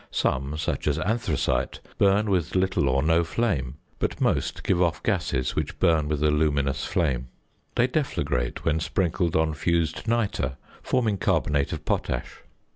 Some, 0.09 0.57
such 0.57 0.87
as 0.87 0.97
anthracite, 0.97 1.79
burn 1.99 2.31
with 2.31 2.55
little 2.55 2.89
or 2.89 3.03
no 3.03 3.23
flame, 3.23 3.75
but 3.99 4.19
most 4.19 4.63
give 4.63 4.81
off 4.81 5.03
gases, 5.03 5.55
which 5.55 5.77
burn 5.77 6.07
with 6.07 6.23
a 6.23 6.31
luminous 6.31 6.83
flame. 6.85 7.27
They 7.75 7.85
deflagrate 7.87 8.65
when 8.65 8.79
sprinkled 8.79 9.35
on 9.35 9.53
fused 9.53 10.07
nitre, 10.07 10.57
forming 10.81 11.19
carbonate 11.19 11.71
of 11.71 11.85
potash. 11.85 12.39